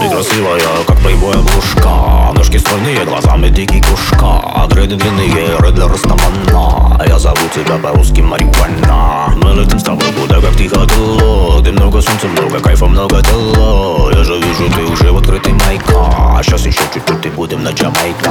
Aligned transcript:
Ты 0.00 0.08
красивая, 0.08 0.60
как 0.86 0.96
плейбой 0.98 1.34
обложка 1.34 2.32
Ножки 2.34 2.58
стройные, 2.58 3.04
глазами 3.04 3.48
дикий 3.48 3.80
кружка 3.80 4.66
Дреды 4.68 4.96
длинные, 4.96 5.58
Реддлер 5.58 5.90
Растамана. 5.90 7.02
Я 7.06 7.18
зову 7.18 7.36
тебя 7.54 7.76
по-русски 7.76 8.20
марихуана 8.20 9.32
Мы 9.36 9.52
летим 9.54 9.78
с 9.78 9.82
тобой 9.82 10.06
куда 10.18 10.40
как 10.40 10.56
тихо 10.56 10.86
дуло 10.86 11.62
Ты 11.62 11.72
много 11.72 12.00
солнца, 12.00 12.28
много 12.28 12.60
кайфа, 12.60 12.86
много 12.86 13.22
тела 13.22 14.10
Я 14.12 14.24
же 14.24 14.38
вижу, 14.40 14.70
ты 14.74 14.82
уже 14.84 15.12
в 15.12 15.18
открытый 15.18 15.52
майка. 15.52 16.42
Сейчас 16.42 16.64
еще 16.66 16.82
чуть-чуть 16.94 17.26
и 17.26 17.28
будем 17.28 17.62
на 17.62 17.70
Джамайка. 17.70 18.30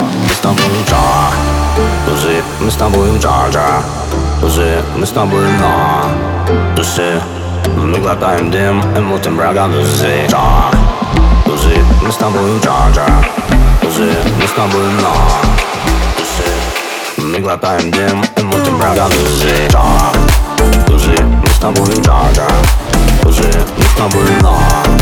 Мы 0.00 0.34
с 0.34 0.38
тобой 0.38 0.58
джа, 0.88 1.30
тузы, 2.06 2.42
мы 2.60 2.70
с 2.70 2.74
тобой 2.74 3.08
джа-джа. 3.18 3.82
Тузы, 4.40 4.82
мы 4.96 5.06
с 5.06 5.10
тобой 5.10 5.46
на 5.60 6.74
Тузы, 7.64 7.80
мы 7.80 7.98
глотаем 7.98 8.50
дым 8.50 8.82
и 8.96 9.00
мутим 9.00 9.36
врага 9.36 9.68
тузы 9.68 10.26
Джа, 10.28 10.70
тузы, 11.44 11.76
мы 12.02 12.12
с 12.12 12.16
тобой 12.16 12.58
джа-джа 12.60 13.06
Тузы, 13.80 14.12
мы 14.40 14.46
с 14.46 14.52
тобой 14.52 14.86
на 15.02 15.12
Тузы, 16.16 17.26
мы 17.26 17.38
глотаем 17.38 17.90
дым 17.90 18.24
и 18.36 18.42
мутим 18.42 18.76
врага 18.76 19.08
тузы 19.08 19.68
Джа, 19.68 19.84
тузы, 20.86 21.16
мы 21.22 21.48
с 21.48 21.58
тобой 21.58 21.94
джа-джа 22.00 22.48
Тузы, 23.22 23.50
мы 23.76 23.84
с 23.84 23.94
тобой 23.96 24.30
на 24.40 24.58
Тузы, 24.84 24.93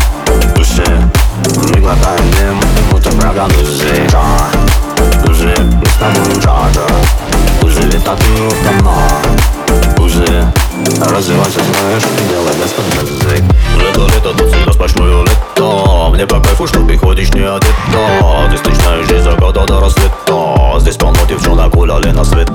не 17.43 17.49
одета 17.49 18.51
Ты 18.51 18.57
встречаешь 18.57 19.07
здесь 19.07 19.23
заката 19.23 19.67
до 19.67 19.81
рассвета 19.81 20.79
Здесь 20.79 20.97
полно 20.97 21.19
девчонок 21.29 21.75
гуляли 21.75 22.11
на 22.11 22.25
света 22.25 22.53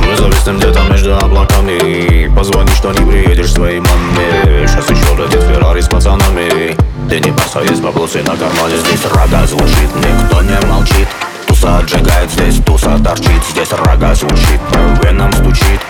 Мы 0.00 0.16
зависнем 0.16 0.58
где-то 0.58 0.80
между 0.84 1.16
облаками 1.16 2.34
Позвони, 2.34 2.70
что 2.70 2.92
не 2.92 3.10
приедешь 3.10 3.52
своей 3.52 3.80
маме 3.80 4.66
Сейчас 4.66 4.88
еще 4.90 5.14
летит 5.16 5.42
Феррари 5.42 5.80
с 5.80 5.88
пацанами 5.88 6.76
Ты 7.08 7.20
не 7.20 7.32
парься, 7.32 7.60
есть 7.60 7.82
баблосы 7.82 8.22
на 8.22 8.36
кармане 8.36 8.76
Здесь 8.78 9.04
рога 9.12 9.46
звучит, 9.46 9.90
никто 9.96 10.42
не 10.42 10.58
молчит 10.66 11.08
Туса 11.46 11.78
отжигает, 11.78 12.30
здесь 12.30 12.60
туса 12.64 12.98
торчит 13.04 13.44
Здесь 13.50 13.72
рога 13.72 14.14
звучит, 14.14 14.60
по 14.70 15.06
венам 15.06 15.32
стучит 15.32 15.80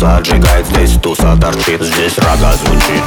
туса 0.00 0.16
отжигает 0.16 0.66
здесь, 0.66 0.92
туса 1.02 1.36
торчит 1.40 1.82
Здесь 1.82 2.16
рога 2.18 2.54
звучит, 2.54 3.02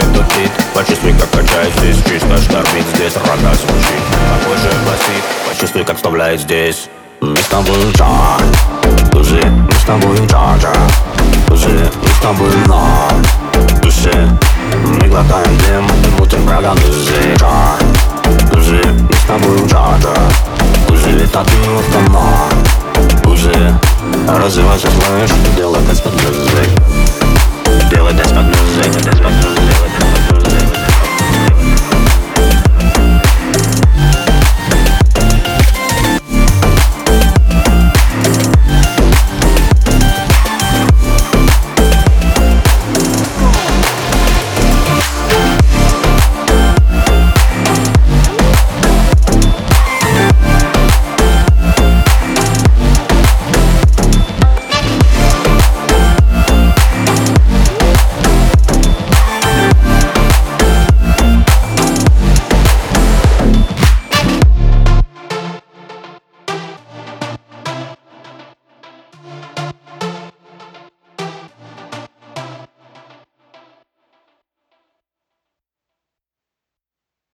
этот 0.00 0.26
бит 0.36 0.50
Почувствуй, 0.74 1.12
как 1.12 1.30
качает 1.30 1.72
здесь, 1.78 1.96
чисто 2.08 2.38
штормит 2.38 2.86
Здесь 2.94 3.14
рога 3.16 3.54
звучит, 3.54 4.02
такой 4.40 4.56
же 4.56 4.70
басит 4.86 5.24
Почувствуй, 5.48 5.84
как 5.84 5.96
вставляет 5.96 6.40
здесь. 6.40 6.88
Мы 7.20 7.36
с 7.36 7.46
тобой 7.46 7.76
джа, 7.92 8.38
тузы 9.12 9.42
Мы 9.44 9.72
с 9.72 9.84
тобой 9.84 10.16
джа-джа, 10.26 10.72
тузы 11.48 11.90
Мы 12.02 12.08
с 12.08 12.22
тобой 12.22 12.50
на 12.66 13.80
душе 13.82 14.28
Мы 14.86 15.08
глотаем 15.08 15.58
дым 15.58 15.86
и 15.86 16.20
мутим 16.20 16.46
врага 16.46 16.74
тузы 16.74 17.34
Джа, 17.36 17.76
тузы 18.50 18.82
Мы 18.84 19.14
с 19.14 19.22
тобой 19.24 19.58
джа-джа, 19.68 20.14
тузы 20.88 21.10
Летат 21.10 21.46
в 21.46 21.92
дома, 21.92 22.22
тузы 22.22 22.41
Развивайся, 24.38 24.88
слышь, 24.88 25.30
делай 25.56 25.80
дance 25.82 26.02
под 26.02 26.12